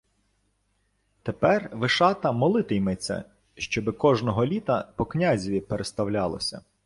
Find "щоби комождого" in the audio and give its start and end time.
3.55-4.45